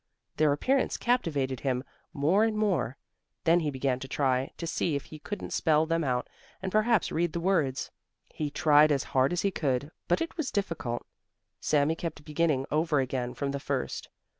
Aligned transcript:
Their 0.37 0.51
appearance 0.51 0.97
captivated 0.97 1.59
him 1.59 1.83
more 2.11 2.43
and 2.43 2.57
more. 2.57 2.97
Then 3.43 3.59
he 3.59 3.69
began 3.69 3.99
to 3.99 4.07
try 4.07 4.49
to 4.57 4.65
see 4.65 4.95
if 4.95 5.05
he 5.05 5.19
couldn't 5.19 5.53
spell 5.53 5.85
them 5.85 6.03
out 6.03 6.27
and 6.59 6.71
perhaps 6.71 7.11
read 7.11 7.33
the 7.33 7.39
words. 7.39 7.91
He 8.33 8.49
tried 8.49 8.91
as 8.91 9.03
hard 9.13 9.31
as 9.31 9.43
he 9.43 9.51
could, 9.51 9.91
but 10.07 10.19
it 10.19 10.35
was 10.37 10.49
difficult. 10.49 11.05
Sami 11.59 11.93
kept 11.93 12.25
beginning 12.25 12.65
over 12.71 12.99
again 12.99 13.35
from 13.35 13.51
the 13.51 13.59
first. 13.59 14.09